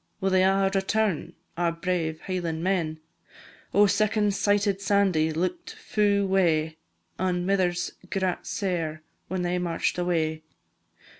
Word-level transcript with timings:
Will 0.19 0.31
they 0.31 0.43
a' 0.43 0.71
return, 0.73 1.33
our 1.57 1.71
brave 1.71 2.21
Hieland 2.21 2.63
men? 2.63 2.99
Oh, 3.71 3.85
second 3.85 4.33
sighted 4.33 4.81
Sandie 4.81 5.31
look'd 5.31 5.73
fu' 5.77 6.25
wae, 6.25 6.75
An' 7.19 7.45
mithers 7.45 7.91
grat 8.09 8.47
sair 8.47 9.03
whan 9.27 9.43
they 9.43 9.59
march'd 9.59 9.99
away. 9.99 10.41